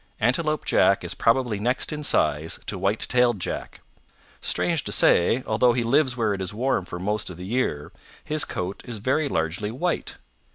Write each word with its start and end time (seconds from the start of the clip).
Antelope 0.19 0.65
Jack 0.65 1.03
is 1.03 1.13
probably 1.13 1.59
next 1.59 1.93
in 1.93 2.01
size 2.01 2.59
to 2.65 2.79
White 2.79 3.01
tailed 3.01 3.39
Jack. 3.39 3.81
Strange 4.41 4.83
to 4.85 4.91
say, 4.91 5.43
although 5.45 5.73
he 5.73 5.83
lives 5.83 6.17
where 6.17 6.33
it 6.33 6.41
is 6.41 6.55
warm 6.55 6.85
for 6.85 6.97
most 6.97 7.29
of 7.29 7.37
the 7.37 7.45
year, 7.45 7.91
his 8.23 8.43
coat 8.43 8.81
is 8.83 8.97
very 8.97 9.27
largely 9.29 9.69
white. 9.69 10.17